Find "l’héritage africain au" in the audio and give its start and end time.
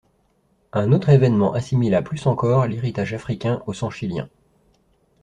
2.65-3.73